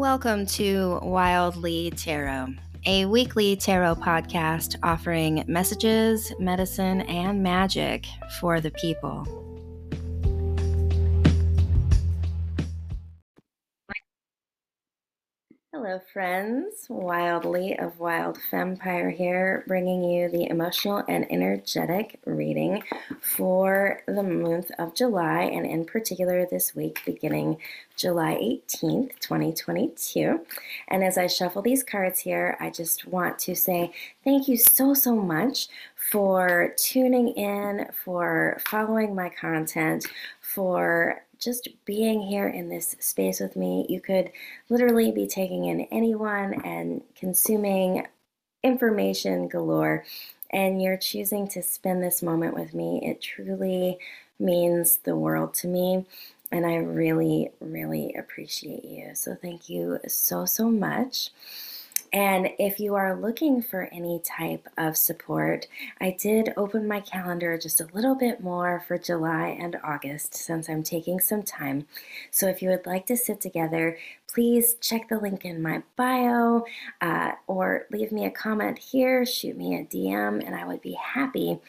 Welcome 0.00 0.46
to 0.46 0.98
Wildly 1.02 1.90
Tarot, 1.90 2.54
a 2.86 3.04
weekly 3.04 3.54
tarot 3.54 3.96
podcast 3.96 4.76
offering 4.82 5.44
messages, 5.46 6.32
medicine, 6.38 7.02
and 7.02 7.42
magic 7.42 8.06
for 8.40 8.62
the 8.62 8.70
people. 8.70 9.49
Hello, 15.90 16.02
friends. 16.12 16.86
Wildly 16.88 17.76
of 17.76 17.98
Wild 17.98 18.38
Fempire 18.48 19.12
here, 19.12 19.64
bringing 19.66 20.04
you 20.04 20.28
the 20.28 20.48
emotional 20.48 21.02
and 21.08 21.26
energetic 21.32 22.20
reading 22.24 22.84
for 23.20 24.00
the 24.06 24.22
month 24.22 24.70
of 24.78 24.94
July, 24.94 25.42
and 25.42 25.66
in 25.66 25.84
particular 25.84 26.46
this 26.46 26.76
week 26.76 27.00
beginning 27.04 27.56
July 27.96 28.34
18th, 28.40 29.18
2022. 29.18 30.46
And 30.86 31.02
as 31.02 31.18
I 31.18 31.26
shuffle 31.26 31.60
these 31.60 31.82
cards 31.82 32.20
here, 32.20 32.56
I 32.60 32.70
just 32.70 33.08
want 33.08 33.40
to 33.40 33.56
say 33.56 33.92
thank 34.22 34.46
you 34.46 34.56
so, 34.56 34.94
so 34.94 35.16
much 35.16 35.66
for 35.96 36.72
tuning 36.76 37.30
in, 37.30 37.88
for 38.04 38.60
following 38.64 39.12
my 39.12 39.28
content, 39.28 40.06
for 40.40 41.24
just 41.40 41.68
being 41.84 42.20
here 42.22 42.48
in 42.48 42.68
this 42.68 42.96
space 43.00 43.40
with 43.40 43.56
me. 43.56 43.86
You 43.88 44.00
could 44.00 44.30
literally 44.68 45.10
be 45.10 45.26
taking 45.26 45.64
in 45.64 45.82
anyone 45.90 46.60
and 46.64 47.02
consuming 47.16 48.06
information 48.62 49.48
galore, 49.48 50.04
and 50.50 50.82
you're 50.82 50.98
choosing 50.98 51.48
to 51.48 51.62
spend 51.62 52.02
this 52.02 52.22
moment 52.22 52.54
with 52.54 52.74
me. 52.74 53.00
It 53.02 53.22
truly 53.22 53.98
means 54.38 54.98
the 54.98 55.16
world 55.16 55.54
to 55.54 55.68
me. 55.68 56.06
And 56.52 56.66
I 56.66 56.76
really, 56.76 57.50
really 57.60 58.14
appreciate 58.18 58.84
you. 58.84 59.14
So, 59.14 59.36
thank 59.36 59.68
you 59.68 60.00
so, 60.08 60.44
so 60.44 60.68
much. 60.68 61.30
And 62.12 62.50
if 62.58 62.80
you 62.80 62.96
are 62.96 63.18
looking 63.18 63.62
for 63.62 63.88
any 63.92 64.20
type 64.20 64.68
of 64.76 64.96
support, 64.96 65.68
I 66.00 66.16
did 66.18 66.52
open 66.56 66.88
my 66.88 67.00
calendar 67.00 67.56
just 67.56 67.80
a 67.80 67.88
little 67.92 68.16
bit 68.16 68.42
more 68.42 68.82
for 68.86 68.98
July 68.98 69.56
and 69.60 69.76
August 69.84 70.34
since 70.34 70.68
I'm 70.68 70.82
taking 70.82 71.20
some 71.20 71.42
time. 71.42 71.86
So 72.30 72.48
if 72.48 72.62
you 72.62 72.70
would 72.70 72.86
like 72.86 73.06
to 73.06 73.16
sit 73.16 73.40
together, 73.40 73.96
please 74.26 74.74
check 74.74 75.08
the 75.08 75.18
link 75.18 75.44
in 75.44 75.62
my 75.62 75.82
bio 75.96 76.64
uh, 77.00 77.32
or 77.46 77.86
leave 77.90 78.10
me 78.10 78.24
a 78.24 78.30
comment 78.30 78.78
here, 78.78 79.24
shoot 79.24 79.56
me 79.56 79.76
a 79.76 79.84
DM, 79.84 80.44
and 80.44 80.54
I 80.54 80.66
would 80.66 80.82
be 80.82 80.94
happy 80.94 81.60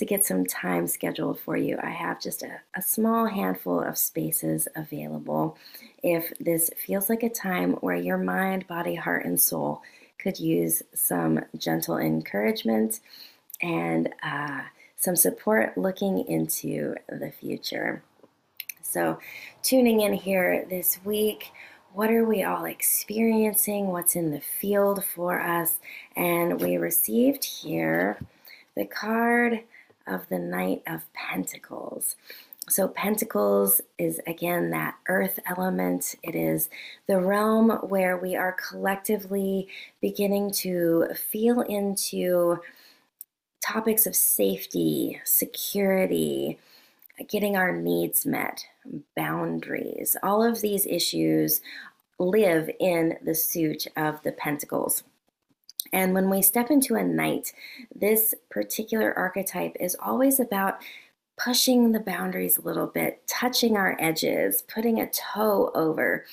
to 0.00 0.06
get 0.06 0.24
some 0.24 0.44
time 0.46 0.86
scheduled 0.86 1.38
for 1.38 1.56
you. 1.56 1.78
I 1.82 1.90
have 1.90 2.20
just 2.20 2.42
a, 2.42 2.60
a, 2.74 2.82
small 2.82 3.26
handful 3.26 3.80
of 3.80 3.98
spaces 3.98 4.66
available 4.74 5.58
if 6.02 6.32
this 6.40 6.70
feels 6.84 7.10
like 7.10 7.22
a 7.22 7.28
time 7.28 7.74
where 7.74 7.96
your 7.96 8.16
mind, 8.16 8.66
body, 8.66 8.94
heart, 8.94 9.26
and 9.26 9.38
soul 9.38 9.82
could 10.18 10.40
use 10.40 10.82
some 10.94 11.40
gentle 11.56 11.98
encouragement 11.98 13.00
and 13.60 14.08
uh, 14.22 14.62
some 14.96 15.16
support 15.16 15.76
looking 15.76 16.26
into 16.26 16.94
the 17.10 17.30
future. 17.30 18.02
So, 18.82 19.18
tuning 19.62 20.00
in 20.00 20.14
here 20.14 20.64
this 20.68 20.98
week, 21.04 21.52
what 21.92 22.10
are 22.10 22.24
we 22.24 22.42
all 22.42 22.64
experiencing? 22.64 23.88
What's 23.88 24.16
in 24.16 24.30
the 24.30 24.40
field 24.40 25.04
for 25.04 25.40
us? 25.40 25.78
And 26.16 26.58
we 26.58 26.78
received 26.78 27.44
here 27.44 28.18
the 28.76 28.86
card 28.86 29.60
of 30.06 30.28
the 30.28 30.38
Knight 30.38 30.82
of 30.86 31.12
Pentacles. 31.12 32.16
So, 32.68 32.86
Pentacles 32.86 33.80
is 33.98 34.20
again 34.26 34.70
that 34.70 34.96
earth 35.08 35.40
element. 35.46 36.14
It 36.22 36.34
is 36.34 36.68
the 37.08 37.18
realm 37.20 37.70
where 37.88 38.16
we 38.16 38.36
are 38.36 38.52
collectively 38.52 39.66
beginning 40.00 40.52
to 40.52 41.06
feel 41.14 41.62
into 41.62 42.58
topics 43.60 44.06
of 44.06 44.14
safety, 44.14 45.20
security, 45.24 46.58
getting 47.28 47.56
our 47.56 47.76
needs 47.76 48.24
met, 48.24 48.64
boundaries. 49.16 50.16
All 50.22 50.42
of 50.42 50.60
these 50.60 50.86
issues 50.86 51.60
live 52.18 52.70
in 52.78 53.16
the 53.24 53.34
suit 53.34 53.86
of 53.96 54.22
the 54.22 54.32
Pentacles. 54.32 55.02
And 55.92 56.14
when 56.14 56.30
we 56.30 56.42
step 56.42 56.70
into 56.70 56.94
a 56.94 57.04
knight, 57.04 57.52
this 57.94 58.34
particular 58.50 59.16
archetype 59.16 59.76
is 59.80 59.96
always 60.00 60.40
about 60.40 60.80
pushing 61.36 61.92
the 61.92 62.00
boundaries 62.00 62.58
a 62.58 62.62
little 62.62 62.86
bit, 62.86 63.22
touching 63.26 63.76
our 63.76 63.96
edges, 63.98 64.62
putting 64.62 65.00
a 65.00 65.10
toe 65.10 65.70
over, 65.74 66.24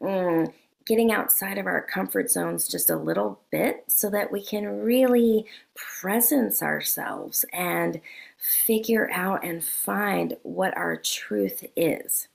mm, 0.00 0.52
getting 0.84 1.12
outside 1.12 1.58
of 1.58 1.66
our 1.66 1.82
comfort 1.82 2.30
zones 2.30 2.66
just 2.66 2.90
a 2.90 2.96
little 2.96 3.38
bit 3.50 3.84
so 3.88 4.08
that 4.10 4.32
we 4.32 4.42
can 4.42 4.80
really 4.80 5.46
presence 5.74 6.62
ourselves 6.62 7.44
and 7.52 8.00
figure 8.38 9.08
out 9.12 9.44
and 9.44 9.62
find 9.62 10.36
what 10.42 10.76
our 10.76 10.96
truth 10.96 11.64
is. 11.76 12.28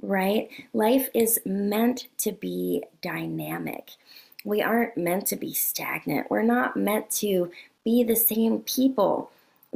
Right? 0.00 0.48
Life 0.72 1.08
is 1.12 1.40
meant 1.44 2.06
to 2.18 2.30
be 2.30 2.84
dynamic 3.02 3.90
we 4.48 4.62
aren't 4.62 4.96
meant 4.96 5.26
to 5.26 5.36
be 5.36 5.52
stagnant. 5.52 6.30
We're 6.30 6.42
not 6.42 6.74
meant 6.74 7.10
to 7.10 7.50
be 7.84 8.02
the 8.02 8.16
same 8.16 8.60
people 8.60 9.30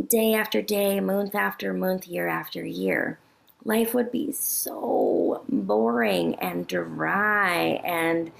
day 0.09 0.33
after 0.33 0.62
day, 0.62 0.99
month 0.99 1.34
after 1.34 1.75
month, 1.75 2.09
year 2.09 2.27
after 2.27 2.65
year. 2.65 3.19
Life 3.65 3.93
would 3.93 4.11
be 4.11 4.32
so 4.32 5.44
boring 5.47 6.37
and 6.37 6.66
dry 6.66 7.82
and 7.84 8.32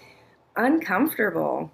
uncomfortable 0.57 1.71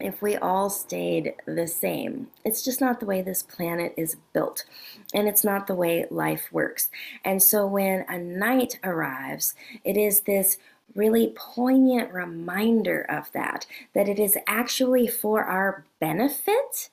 if 0.00 0.22
we 0.22 0.36
all 0.36 0.70
stayed 0.70 1.34
the 1.46 1.68
same. 1.68 2.28
It's 2.46 2.64
just 2.64 2.80
not 2.80 2.98
the 2.98 3.06
way 3.06 3.20
this 3.20 3.42
planet 3.42 3.92
is 3.98 4.16
built, 4.32 4.64
and 5.12 5.28
it's 5.28 5.44
not 5.44 5.66
the 5.66 5.74
way 5.74 6.06
life 6.10 6.48
works. 6.50 6.88
And 7.24 7.42
so 7.42 7.66
when 7.66 8.06
a 8.08 8.18
knight 8.18 8.80
arrives, 8.82 9.54
it 9.84 9.98
is 9.98 10.20
this 10.20 10.56
really 10.94 11.32
poignant 11.36 12.12
reminder 12.12 13.02
of 13.02 13.30
that, 13.32 13.66
that 13.94 14.08
it 14.08 14.18
is 14.18 14.36
actually 14.46 15.06
for 15.06 15.44
our 15.44 15.84
benefit 16.00 16.90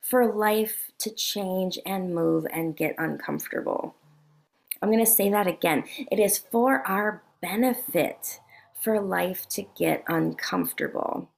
for 0.00 0.32
life 0.32 0.90
to 0.98 1.10
change 1.10 1.78
and 1.86 2.14
move 2.14 2.46
and 2.52 2.76
get 2.76 2.94
uncomfortable. 2.98 3.94
I'm 4.82 4.90
going 4.90 5.04
to 5.04 5.10
say 5.10 5.30
that 5.30 5.46
again. 5.46 5.84
It 6.12 6.18
is 6.18 6.38
for 6.38 6.86
our 6.86 7.22
benefit 7.40 8.40
for 8.80 9.00
life 9.00 9.48
to 9.48 9.64
get 9.76 10.04
uncomfortable. 10.08 11.30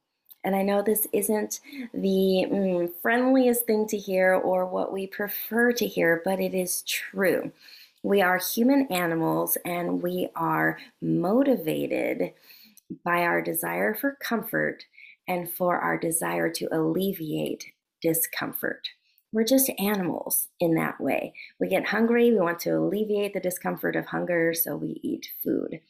And 0.43 0.55
I 0.55 0.63
know 0.63 0.83
this 0.83 1.07
isn't 1.13 1.61
the 1.93 2.47
mm, 2.49 2.91
friendliest 3.03 3.67
thing 3.67 3.87
to 3.89 3.97
hear 3.97 4.35
or 4.35 4.67
what 4.67 4.93
we 4.93 5.07
prefer 5.07 5.73
to 5.73 5.87
hear, 5.87 6.23
but 6.25 6.41
it 6.41 6.55
is 6.55 6.83
true. 6.83 7.53
We 8.07 8.23
are 8.23 8.39
human 8.39 8.87
animals 8.93 9.59
and 9.65 10.01
we 10.01 10.29
are 10.37 10.79
motivated 11.03 12.35
by 13.05 13.23
our 13.23 13.43
desire 13.43 13.97
for 13.97 14.17
comfort 14.23 14.85
and 15.27 15.51
for 15.51 15.81
our 15.81 15.99
desire 15.99 16.49
to 16.51 16.69
alleviate 16.71 17.65
discomfort. 18.01 18.87
We're 19.33 19.43
just 19.43 19.73
animals 19.81 20.47
in 20.61 20.77
that 20.77 21.01
way. 21.01 21.35
We 21.59 21.67
get 21.67 21.89
hungry, 21.89 22.31
we 22.31 22.39
want 22.39 22.61
to 22.61 22.79
alleviate 22.79 23.35
the 23.35 23.41
discomfort 23.41 23.97
of 23.97 24.07
hunger, 24.07 24.55
so 24.55 24.77
we 24.77 25.01
eat 25.03 25.27
food. 25.43 25.81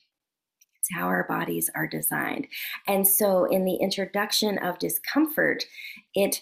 It's 0.79 0.89
how 0.95 1.09
our 1.09 1.25
bodies 1.29 1.69
are 1.75 1.87
designed. 1.87 2.47
And 2.89 3.07
so, 3.07 3.45
in 3.45 3.67
the 3.67 3.77
introduction 3.77 4.57
of 4.57 4.79
discomfort, 4.79 5.67
it 6.15 6.41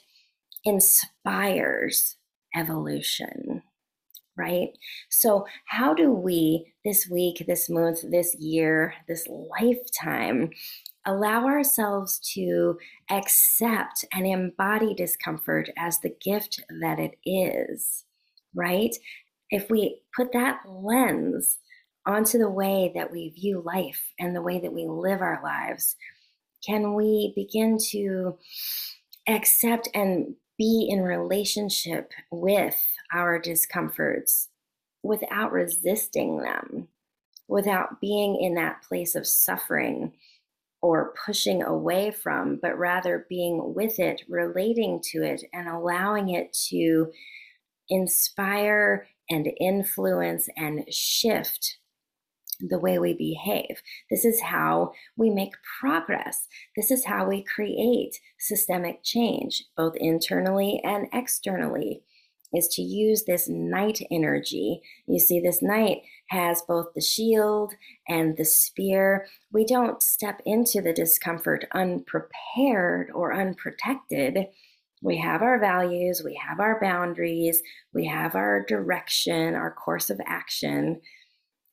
inspires 0.64 2.14
evolution 2.54 3.64
right? 4.37 4.69
So, 5.11 5.47
how 5.66 5.95
do 5.95 6.10
we 6.13 6.72
this 6.84 7.09
week, 7.09 7.45
this 7.47 7.69
month, 7.71 8.01
this 8.10 8.34
year, 8.36 8.95
this 9.09 9.27
lifetime 9.28 10.51
allow 11.07 11.45
ourselves 11.45 12.19
to 12.34 12.78
accept 13.10 14.04
and 14.13 14.27
embody 14.27 14.95
discomfort 14.95 15.69
as 15.77 16.01
the 16.01 16.15
gift 16.25 16.63
that 16.81 16.98
it 16.98 17.19
is, 17.25 18.04
right? 18.54 18.95
If 19.51 19.71
we 19.71 20.01
put 20.16 20.33
that 20.33 20.60
lens 20.66 21.59
onto 22.07 22.39
the 22.39 22.51
way 22.51 22.92
that 22.95 23.13
we 23.13 23.30
view 23.30 23.63
life 23.65 24.13
and 24.19 24.34
the 24.34 24.42
way 24.42 24.60
that 24.60 24.72
we 24.72 24.87
live 24.87 25.21
our 25.21 25.41
lives, 25.42 25.97
can 26.66 26.95
we 26.95 27.33
begin 27.37 27.78
to 27.91 28.39
accept 29.28 29.89
and 29.95 30.34
be 30.59 30.89
in 30.91 31.03
relationship 31.03 32.12
with 32.30 32.80
our 33.12 33.39
discomforts 33.39 34.48
without 35.03 35.53
resisting 35.53 36.39
them, 36.39 36.89
without 37.48 38.01
being 38.01 38.36
in 38.41 38.54
that 38.54 38.83
place 38.83 39.15
of 39.15 39.27
suffering 39.27 40.12
or 40.80 41.15
pushing 41.24 41.62
away 41.62 42.10
from, 42.10 42.59
but 42.60 42.78
rather 42.78 43.27
being 43.28 43.74
with 43.74 43.98
it, 43.98 44.22
relating 44.28 45.01
to 45.03 45.22
it, 45.22 45.42
and 45.53 45.68
allowing 45.68 46.30
it 46.30 46.53
to 46.53 47.10
inspire 47.89 49.06
and 49.30 49.48
influence 49.59 50.48
and 50.56 50.84
shift 50.92 51.78
the 52.60 52.78
way 52.78 52.98
we 52.98 53.15
behave. 53.15 53.83
This 54.10 54.24
is 54.24 54.41
how 54.41 54.92
we 55.16 55.30
make 55.30 55.54
progress. 55.80 56.47
This 56.77 56.91
is 56.91 57.04
how 57.04 57.27
we 57.27 57.42
create 57.42 58.18
systemic 58.39 59.03
change, 59.03 59.65
both 59.77 59.95
internally 59.97 60.80
and 60.84 61.06
externally, 61.12 62.03
is 62.53 62.68
to 62.68 62.83
use 62.83 63.24
this 63.24 63.48
knight 63.48 64.01
energy. 64.10 64.80
You 65.06 65.18
see, 65.18 65.41
this 65.41 65.62
knight 65.62 66.03
has 66.28 66.62
both 66.62 66.95
the 66.95 67.01
shield 67.01 67.74
and 68.09 68.36
the 68.36 68.45
spear. 68.45 69.27
We 69.53 69.65
don't 69.65 70.03
step 70.03 70.41
into 70.47 70.80
the 70.80 70.92
discomfort 70.92 71.66
unprepared 71.72 73.10
or 73.12 73.34
unprotected. 73.34 74.47
We 75.03 75.18
have 75.18 75.42
our 75.42 75.60
values, 75.60 76.22
we 76.24 76.41
have 76.48 76.60
our 76.60 76.80
boundaries, 76.80 77.60
we 77.92 78.06
have 78.06 78.34
our 78.34 78.65
direction, 78.65 79.54
our 79.54 79.74
course 79.74 80.09
of 80.09 80.21
action 80.24 81.01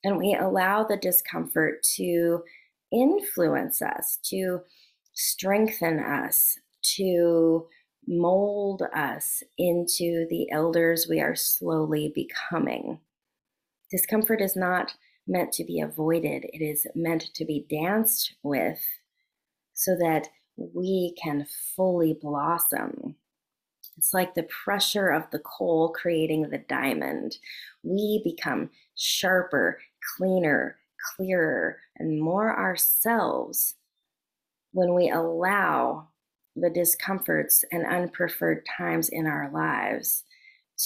and 0.03 0.17
we 0.17 0.35
allow 0.35 0.83
the 0.83 0.97
discomfort 0.97 1.83
to 1.95 2.43
influence 2.91 3.81
us, 3.81 4.19
to 4.23 4.61
strengthen 5.13 5.99
us, 5.99 6.57
to 6.81 7.67
mold 8.07 8.81
us 8.95 9.43
into 9.57 10.25
the 10.29 10.49
elders 10.51 11.07
we 11.09 11.19
are 11.19 11.35
slowly 11.35 12.11
becoming. 12.13 12.99
Discomfort 13.91 14.41
is 14.41 14.55
not 14.55 14.93
meant 15.27 15.53
to 15.53 15.63
be 15.63 15.79
avoided, 15.79 16.45
it 16.51 16.63
is 16.63 16.87
meant 16.95 17.33
to 17.35 17.45
be 17.45 17.65
danced 17.69 18.33
with 18.43 18.81
so 19.73 19.95
that 19.95 20.27
we 20.57 21.15
can 21.21 21.45
fully 21.75 22.17
blossom. 22.19 23.15
It's 23.97 24.13
like 24.13 24.33
the 24.33 24.43
pressure 24.43 25.09
of 25.09 25.29
the 25.31 25.39
coal 25.39 25.89
creating 25.89 26.49
the 26.49 26.63
diamond. 26.69 27.37
We 27.83 28.21
become 28.23 28.69
sharper, 28.95 29.79
cleaner, 30.17 30.77
clearer, 31.15 31.77
and 31.97 32.21
more 32.21 32.57
ourselves 32.57 33.75
when 34.71 34.93
we 34.93 35.09
allow 35.09 36.07
the 36.55 36.69
discomforts 36.69 37.63
and 37.71 37.85
unpreferred 37.85 38.65
times 38.77 39.09
in 39.09 39.25
our 39.25 39.49
lives 39.51 40.23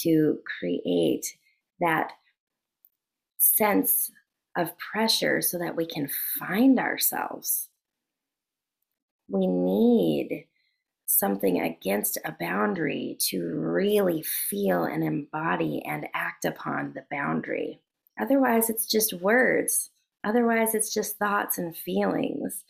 to 0.01 0.39
create 0.59 1.25
that 1.79 2.11
sense 3.37 4.11
of 4.55 4.77
pressure 4.77 5.41
so 5.41 5.57
that 5.57 5.75
we 5.75 5.85
can 5.85 6.09
find 6.39 6.79
ourselves. 6.79 7.69
We 9.27 9.47
need 9.47 10.45
something 11.07 11.61
against 11.61 12.17
a 12.25 12.35
boundary 12.39 13.17
to 13.19 13.43
really 13.43 14.23
feel 14.23 14.83
and 14.83 15.03
embody 15.03 15.83
and 15.85 16.07
act 16.13 16.45
upon 16.45 16.93
the 16.93 17.05
boundary. 17.09 17.81
Otherwise, 18.19 18.69
it's 18.69 18.87
just 18.87 19.13
words. 19.13 19.89
Otherwise, 20.23 20.73
it's 20.73 20.93
just 20.93 21.17
thoughts 21.17 21.57
and 21.57 21.75
feelings. 21.75 22.63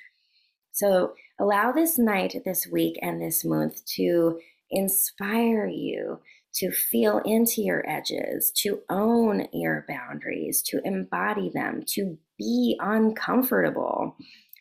So 0.72 1.14
allow 1.40 1.72
this 1.72 1.98
knight, 1.98 2.36
this 2.44 2.68
week, 2.68 3.00
and 3.02 3.22
this 3.22 3.46
month 3.46 3.86
to 3.96 4.40
inspire 4.72 5.68
you 5.68 6.20
to 6.56 6.72
feel 6.72 7.20
into 7.26 7.62
your 7.62 7.88
edges, 7.90 8.52
to 8.56 8.80
own 8.90 9.48
your 9.52 9.86
boundaries, 9.88 10.62
to 10.62 10.82
embody 10.86 11.52
them, 11.54 11.84
to 11.86 12.18
be 12.38 12.78
uncomfortable, 12.82 14.16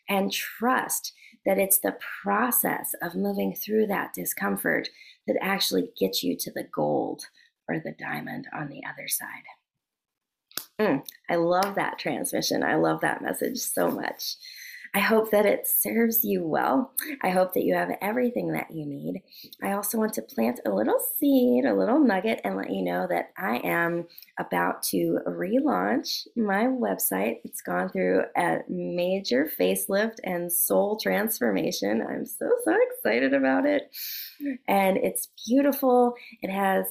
and 0.09 0.31
trust 0.31 1.13
that 1.45 1.57
it's 1.57 1.79
the 1.79 1.97
process 2.21 2.93
of 3.01 3.15
moving 3.15 3.53
through 3.55 3.87
that 3.87 4.13
discomfort 4.13 4.89
that 5.27 5.37
actually 5.41 5.89
gets 5.97 6.21
you 6.21 6.35
to 6.37 6.51
the 6.51 6.67
gold 6.73 7.23
or 7.69 7.79
the 7.79 7.95
diamond 7.97 8.47
on 8.53 8.67
the 8.67 8.81
other 8.87 9.07
side. 9.07 9.43
Mm, 10.79 11.05
I 11.29 11.35
love 11.35 11.75
that 11.75 11.99
transmission. 11.99 12.63
I 12.63 12.75
love 12.75 13.01
that 13.01 13.21
message 13.21 13.59
so 13.59 13.89
much. 13.89 14.35
I 14.95 14.99
hope 14.99 15.31
that 15.31 15.45
it 15.45 15.67
serves 15.67 16.23
you 16.23 16.47
well. 16.47 16.93
I 17.21 17.29
hope 17.29 17.53
that 17.53 17.65
you 17.65 17.75
have 17.75 17.91
everything 18.01 18.53
that 18.53 18.71
you 18.71 18.85
need. 18.85 19.23
I 19.61 19.73
also 19.73 19.97
want 19.97 20.13
to 20.13 20.21
plant 20.21 20.61
a 20.65 20.69
little 20.69 20.99
seed, 21.19 21.65
a 21.65 21.75
little 21.75 21.99
nugget, 21.99 22.39
and 22.45 22.55
let 22.55 22.69
you 22.69 22.81
know 22.81 23.05
that 23.09 23.31
I 23.37 23.57
am 23.57 24.07
about 24.39 24.83
to 24.83 25.19
relaunch 25.27 26.27
my 26.37 26.67
website. 26.67 27.39
It's 27.43 27.61
gone 27.61 27.89
through 27.89 28.23
a 28.37 28.59
major 28.69 29.51
facelift 29.59 30.19
and 30.23 30.49
soul 30.49 30.97
transformation. 30.97 32.01
I'm 32.01 32.25
so, 32.25 32.49
so 32.63 32.73
excited 32.89 33.33
about 33.33 33.65
it. 33.65 33.93
And 34.65 34.95
it's 34.95 35.27
beautiful. 35.45 36.15
It 36.41 36.51
has 36.51 36.85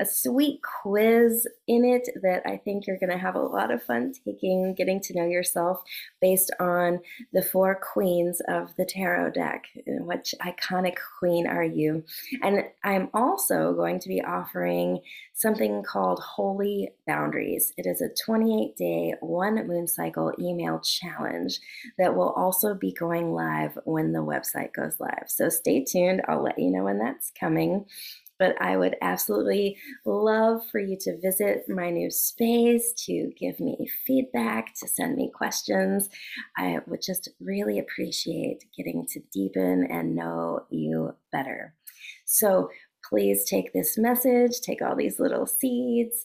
a 0.00 0.06
sweet 0.06 0.60
quiz 0.82 1.46
in 1.66 1.84
it 1.84 2.08
that 2.22 2.42
I 2.46 2.56
think 2.56 2.86
you're 2.86 2.98
going 2.98 3.10
to 3.10 3.18
have 3.18 3.34
a 3.34 3.40
lot 3.40 3.70
of 3.70 3.82
fun 3.82 4.12
taking, 4.24 4.74
getting 4.74 5.00
to 5.02 5.14
know 5.14 5.26
yourself 5.26 5.82
based 6.20 6.50
on 6.58 7.00
the 7.32 7.42
four 7.42 7.78
queens 7.92 8.40
of 8.48 8.74
the 8.76 8.84
tarot 8.84 9.30
deck. 9.32 9.64
Which 9.86 10.34
iconic 10.40 10.96
queen 11.18 11.46
are 11.46 11.64
you? 11.64 12.04
And 12.42 12.64
I'm 12.84 13.10
also 13.14 13.74
going 13.74 14.00
to 14.00 14.08
be 14.08 14.22
offering 14.22 15.00
something 15.34 15.82
called 15.82 16.20
Holy 16.20 16.90
Boundaries. 17.06 17.72
It 17.76 17.86
is 17.86 18.00
a 18.00 18.08
28 18.24 18.76
day, 18.76 19.14
one 19.20 19.66
moon 19.66 19.86
cycle 19.86 20.32
email 20.38 20.80
challenge 20.80 21.60
that 21.98 22.14
will 22.14 22.30
also 22.30 22.74
be 22.74 22.92
going 22.92 23.32
live 23.32 23.78
when 23.84 24.12
the 24.12 24.20
website 24.20 24.72
goes 24.72 24.96
live. 24.98 25.24
So 25.28 25.48
stay 25.48 25.84
tuned. 25.84 26.22
I'll 26.28 26.42
let 26.42 26.58
you 26.58 26.70
know 26.70 26.84
when 26.84 26.98
that's 26.98 27.32
coming 27.38 27.84
but 28.42 28.60
I 28.60 28.76
would 28.76 28.96
absolutely 29.00 29.76
love 30.04 30.62
for 30.72 30.80
you 30.80 30.96
to 31.02 31.20
visit 31.20 31.68
my 31.68 31.90
new 31.90 32.10
space, 32.10 32.92
to 33.06 33.30
give 33.38 33.60
me 33.60 33.88
feedback, 34.04 34.74
to 34.80 34.88
send 34.88 35.14
me 35.14 35.30
questions. 35.32 36.08
I 36.58 36.78
would 36.88 37.02
just 37.02 37.28
really 37.40 37.78
appreciate 37.78 38.64
getting 38.76 39.06
to 39.10 39.20
deepen 39.32 39.86
and 39.88 40.16
know 40.16 40.66
you 40.70 41.14
better. 41.30 41.76
So 42.24 42.68
please 43.08 43.48
take 43.48 43.72
this 43.72 43.96
message, 43.96 44.60
take 44.60 44.82
all 44.82 44.96
these 44.96 45.20
little 45.20 45.46
seeds, 45.46 46.24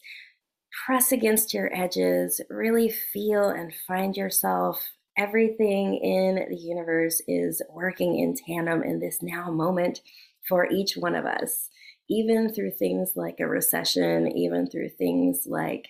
press 0.88 1.12
against 1.12 1.54
your 1.54 1.70
edges, 1.72 2.42
really 2.50 2.90
feel 2.90 3.48
and 3.50 3.72
find 3.88 4.18
yourself 4.18 4.84
everything 5.20 6.00
in 6.02 6.48
the 6.50 6.58
universe 6.58 7.22
is 7.28 7.62
working 7.70 8.18
in 8.18 8.34
tandem 8.34 8.82
in 8.82 8.98
this 8.98 9.20
now 9.22 9.52
moment 9.52 10.02
for 10.50 10.66
each 10.72 10.96
one 10.98 11.14
of 11.14 11.26
us 11.26 11.70
even 12.10 12.54
through 12.54 12.72
things 12.72 13.12
like 13.16 13.40
a 13.40 13.48
recession, 13.48 14.28
even 14.38 14.68
through 14.68 14.90
things 14.90 15.46
like 15.46 15.90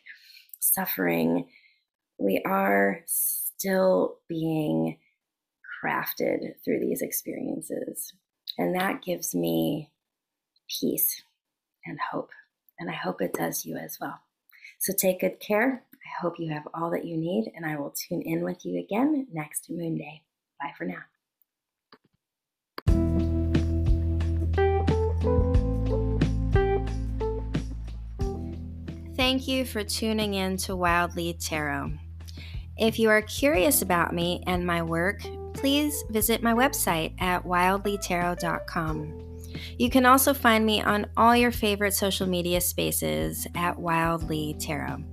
suffering, 0.60 1.48
we 2.18 2.42
are 2.45 3.02
still 3.06 4.18
being 4.28 4.97
crafted 5.83 6.54
through 6.64 6.80
these 6.80 7.02
experiences. 7.02 8.14
And 8.57 8.76
that 8.76 9.04
gives 9.04 9.36
me 9.36 9.92
peace 10.68 11.21
and 11.86 11.97
hope. 12.12 12.31
And 12.80 12.90
I 12.90 12.95
hope 12.95 13.21
it 13.21 13.33
does 13.33 13.66
you 13.66 13.78
as 13.78 13.97
well. 14.00 14.19
So 14.80 14.94
take 14.94 15.21
good 15.21 15.40
care. 15.40 15.83
I 15.94 16.21
hope 16.21 16.40
you 16.40 16.54
have 16.54 16.68
all 16.74 16.92
that 16.92 17.06
you 17.06 17.18
need, 17.18 17.52
and 17.56 17.66
I 17.66 17.78
will 17.78 17.92
tune 17.92 18.21
in 18.21 18.44
with 18.44 18.66
you 18.66 18.80
again 18.80 19.28
next 19.33 19.69
Moon 19.69 19.97
Day. 19.97 20.21
Bye 20.59 20.74
for 20.78 20.86
now. 20.86 21.04
Thank 29.28 29.46
you 29.50 29.66
for 29.66 29.84
tuning 29.84 30.36
in 30.36 30.56
to 30.60 30.78
Wildly 30.78 31.34
Tarot. 31.34 31.92
If 32.78 32.98
you 32.98 33.10
are 33.10 33.22
curious 33.22 33.81
about 33.81 34.14
me 34.14 34.42
and 34.48 34.66
my 34.66 34.81
work, 34.81 35.22
please 35.54 36.06
visit 36.10 36.42
my 36.42 36.54
website 36.54 37.14
at 37.22 37.44
wildlytarot.com. 37.44 39.42
You 39.78 39.90
can 39.90 40.06
also 40.06 40.34
find 40.34 40.66
me 40.66 40.81
on 40.81 41.07
all 41.18 41.36
your 41.36 41.52
favorite 41.52 41.94
social 41.94 42.26
media 42.26 42.62
spaces 42.62 43.46
at 43.54 43.78
Wildly 43.78 44.56
Tarot. 44.62 45.04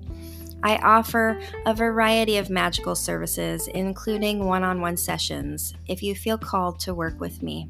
I 0.62 0.76
offer 0.76 1.40
a 1.66 1.74
variety 1.74 2.36
of 2.36 2.50
magical 2.50 2.94
services, 2.94 3.66
including 3.66 4.46
one 4.46 4.62
on 4.62 4.80
one 4.80 4.96
sessions, 4.96 5.74
if 5.88 6.04
you 6.04 6.14
feel 6.14 6.38
called 6.38 6.78
to 6.80 6.94
work 6.94 7.18
with 7.18 7.42
me. 7.42 7.68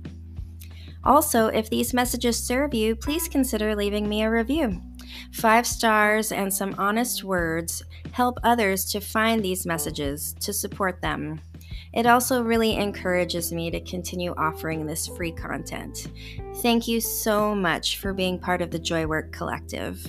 Also, 1.04 1.46
if 1.46 1.70
these 1.70 1.94
messages 1.94 2.36
serve 2.36 2.74
you, 2.74 2.96
please 2.96 3.28
consider 3.28 3.74
leaving 3.74 4.06
me 4.06 4.22
a 4.24 4.30
review. 4.30 4.82
Five 5.32 5.66
stars 5.66 6.32
and 6.32 6.52
some 6.52 6.74
honest 6.78 7.24
words 7.24 7.82
help 8.12 8.38
others 8.42 8.84
to 8.92 9.00
find 9.00 9.42
these 9.44 9.66
messages 9.66 10.34
to 10.40 10.52
support 10.52 11.00
them. 11.02 11.40
It 11.92 12.06
also 12.06 12.42
really 12.42 12.76
encourages 12.76 13.52
me 13.52 13.70
to 13.70 13.80
continue 13.80 14.34
offering 14.36 14.86
this 14.86 15.06
free 15.06 15.32
content. 15.32 16.08
Thank 16.56 16.88
you 16.88 17.00
so 17.00 17.54
much 17.54 17.98
for 17.98 18.12
being 18.12 18.38
part 18.38 18.62
of 18.62 18.70
the 18.70 18.78
Joy 18.78 19.06
Work 19.06 19.32
Collective. 19.32 20.04